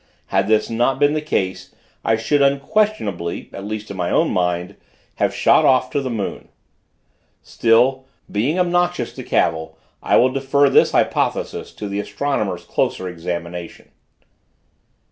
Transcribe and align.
Had 0.33 0.47
this 0.47 0.67
not 0.67 0.97
been 0.99 1.13
the 1.13 1.21
case, 1.21 1.75
I 2.03 2.15
should, 2.15 2.41
unquestionably, 2.41 3.51
at 3.53 3.63
least 3.65 3.91
in 3.91 3.97
my 3.97 4.09
own 4.09 4.31
mind, 4.31 4.75
have 5.17 5.31
shot 5.31 5.63
off 5.63 5.91
to 5.91 6.01
the 6.01 6.09
moon. 6.09 6.47
Still, 7.43 8.05
being 8.31 8.57
obnoxious 8.57 9.13
to 9.13 9.21
cavil, 9.23 9.77
I 10.01 10.15
will 10.17 10.29
defer 10.29 10.71
this 10.71 10.93
hypothesis 10.93 11.71
to 11.73 11.87
the 11.87 11.99
astronomer's 11.99 12.63
closer 12.63 13.07
examination. 13.07 13.91